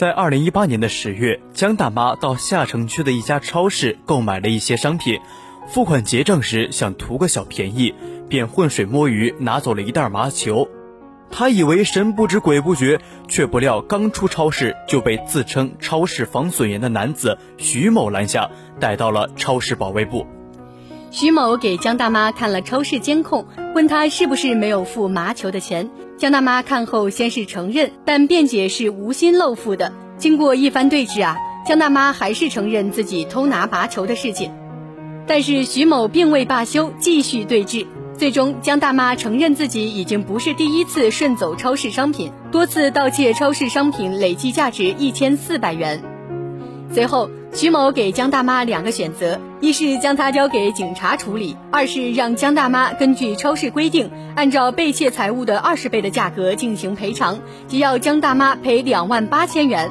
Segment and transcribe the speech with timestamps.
[0.00, 5.20] 在二零一八年的十月，江大妈到下城区的一家超市购买了一些商品，
[5.68, 7.94] 付款结账时想图个小便宜，
[8.26, 10.66] 便浑水摸鱼拿走了一袋麻球。
[11.30, 20.26] 她以为神不知鬼不觉，却不料刚出超市就被自称超市防损员的男子徐某拦下，带到了超市保卫部。
[21.12, 25.90] 徐某给江大妈看了超市监控，问她是不是没有付麻球的钱。
[26.16, 29.92] 江大妈看后先是承认，但辩解是无心漏付的。
[30.18, 31.36] 经过一番对质啊，
[31.66, 34.52] 江大妈还是承认自己偷拿麻球的事情。
[35.26, 37.86] 但是徐某并未罢休，继续对质。
[38.16, 46.02] 最终，江大妈承认自己已经不是第一次顺走超市商品，多次盗窃超市商品累计价值一千四百元。
[46.92, 59.90] 随后，徐某给江大妈两个选择：一是将她交给警察处理；二是让江大妈根据超市规定，按照被窃财物的二十倍的价格进行赔偿，即要江大妈赔两万八千元。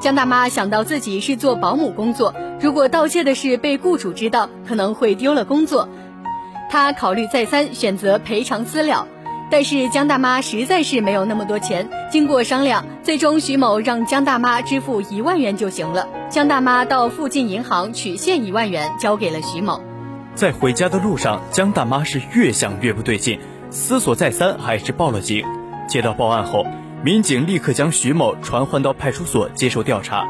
[0.00, 5.88] 江大妈想到自己是做保姆工作，如果盗窃的事被雇主知道，可能会丢了工作。
[6.68, 9.06] 她考虑再三，选择赔偿私了。
[9.48, 16.08] 但是江大妈实在是没有那么多钱，经过商量，最终徐某让江大妈支付一万元就行了。
[16.28, 19.80] 江大妈到附近银行取现一万元，交给了徐某。
[20.34, 23.38] 在回家的路上，江大妈是越想越不对劲，
[23.70, 25.44] 思索再三，还是报了警。
[25.88, 26.66] 接到报案后，
[27.04, 30.26] 民警立刻将徐某传唤到派出所接受调查。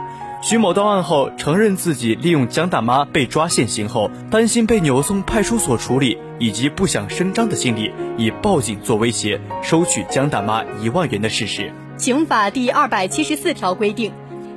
[0.48, 11.72] 徐某到案后承认自己利用江大妈被抓现行后，担心被扭送派出所处理，以及不想声张的心理，以报警作威胁，收取江大妈一万元的事实。
[11.96, 14.12] 刑法第二百七十四条规定，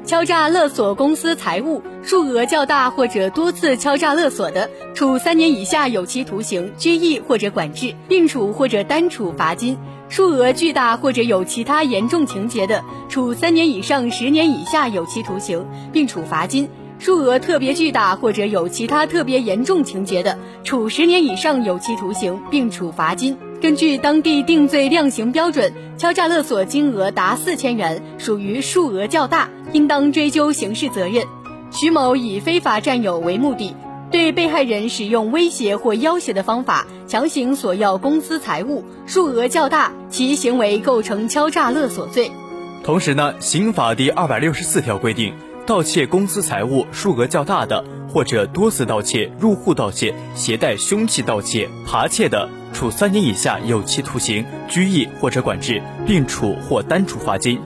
[0.10, 9.78] 敲诈勒索公司财物，数额较大或者多次敲诈勒索的，处三年以下有期徒刑、拘役或者管制，并处或者单处罚金。
[10.10, 16.66] 数额巨大或者有其他严重情节的，处三年以上十年以下有期徒刑，并处罚金；
[16.98, 23.38] 数额特别巨大或者有其他特别严重情节的，处十年以上有期徒刑，并处罚金。
[23.62, 31.26] 根据当地定罪量刑标准，敲诈勒索金额达四千元，属于数额较大，应当追究刑事责任。
[31.70, 33.76] 徐某以非法占有为目的。
[34.12, 42.32] 对被害人使用威胁或要挟的方法强行索要公司财物，数额较大，其行为构成敲诈勒索罪。
[42.84, 45.34] 同时呢，刑法第二百六十四条规定，
[45.66, 52.50] 盗窃公司财物数额较大的，或者多次盗窃、入户盗窃、携带凶器盗窃、扒窃的，
[52.80, 57.60] 处三年以下有期徒刑、拘役或者管制，并处或单处罚金。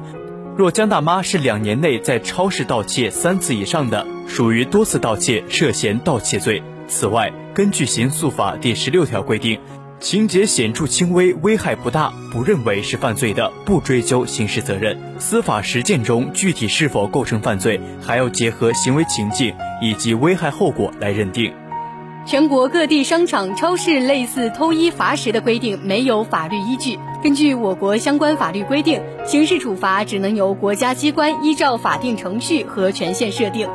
[0.58, 6.64] 若江大妈是两年内在超市盗窃三次以上的，属于多次盗窃，涉嫌盗窃罪。
[6.88, 9.60] 此外，根据刑诉法第十六条规定，
[10.00, 14.98] 情节显著轻微、危害不大，不认为是犯罪的，不追究刑事责任。
[15.20, 21.54] 司法实践中具体是否构成犯罪，还要结合行为情境以及危害后果来认定。
[22.26, 26.98] 全国各地商场、超市类似偷衣罚食的规定没有法律依据。
[27.22, 33.70] 根据我国相关法律规定，刑事处罚只能由国家机关依照法定程序和权限设定。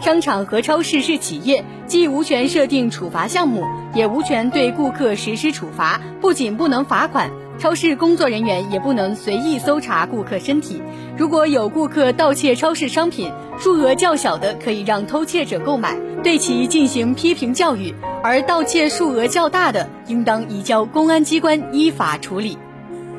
[0.00, 3.64] 商场和超市是企业，既无权设定处罚项目，
[3.94, 6.00] 也无权对顾客实施处罚。
[6.20, 10.80] 不仅不能罚款，超市工作人员也不能随意搜查顾客身体。
[11.16, 17.92] 如果有顾客盗窃超市商品，数额较小的可以让偷窃者购买，对其进行批评教育；
[18.22, 22.56] 而盗窃数额较大的，应当移交公安机关依法处理。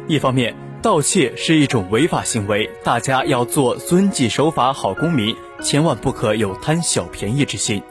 [0.07, 7.81] 一方面，盗窃是一种违法行为，大家要做遵纪守法好公民，千万不可有贪小便宜之心；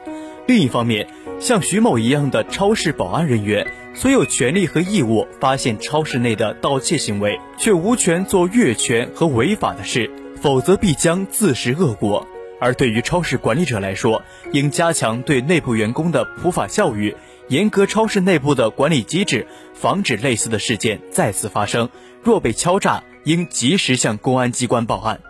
[0.48, 1.06] 另一方面，
[1.38, 10.10] 像徐某一样的超市保安人员，虽有权利和义务发现超市内的盗窃行为，却无权做越权和违法的事，
[10.40, 12.26] 否则必将自食恶果。
[12.58, 14.22] 而对于超市管理者来说，
[14.52, 17.14] 应加强对内部员工的普法教育，
[17.48, 21.90] 严格超市内部的管理机制，防止类似的事件再次发生。
[22.22, 25.20] 若被敲诈，应及时向公安机关报案。